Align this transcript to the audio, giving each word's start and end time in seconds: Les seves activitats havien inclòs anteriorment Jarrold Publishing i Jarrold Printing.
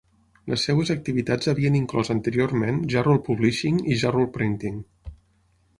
Les 0.51 0.63
seves 0.67 0.91
activitats 0.93 1.51
havien 1.51 1.77
inclòs 1.81 2.09
anteriorment 2.15 2.81
Jarrold 2.95 3.25
Publishing 3.29 3.79
i 3.95 4.01
Jarrold 4.05 4.37
Printing. 4.41 4.83